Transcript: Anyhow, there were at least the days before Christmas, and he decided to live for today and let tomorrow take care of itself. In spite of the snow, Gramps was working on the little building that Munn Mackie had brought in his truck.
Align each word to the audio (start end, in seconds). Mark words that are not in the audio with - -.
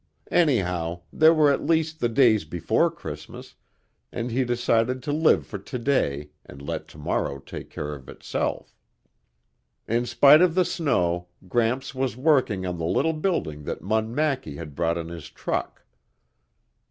Anyhow, 0.31 1.01
there 1.13 1.31
were 1.31 1.51
at 1.53 1.63
least 1.67 1.99
the 1.99 2.09
days 2.09 2.43
before 2.43 2.89
Christmas, 2.89 3.53
and 4.11 4.31
he 4.31 4.43
decided 4.43 5.03
to 5.03 5.11
live 5.13 5.45
for 5.45 5.59
today 5.59 6.31
and 6.43 6.59
let 6.59 6.87
tomorrow 6.87 7.37
take 7.37 7.69
care 7.69 7.93
of 7.93 8.09
itself. 8.09 8.75
In 9.87 10.07
spite 10.07 10.41
of 10.41 10.55
the 10.55 10.65
snow, 10.65 11.27
Gramps 11.47 11.93
was 11.93 12.17
working 12.17 12.65
on 12.65 12.79
the 12.79 12.83
little 12.83 13.13
building 13.13 13.63
that 13.65 13.83
Munn 13.83 14.15
Mackie 14.15 14.55
had 14.55 14.73
brought 14.73 14.97
in 14.97 15.09
his 15.09 15.29
truck. 15.29 15.85